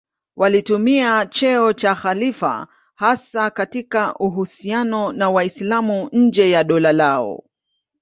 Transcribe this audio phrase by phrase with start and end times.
[0.35, 7.43] Walitumia cheo cha khalifa hasa katika uhusiano na Waislamu nje ya dola lao.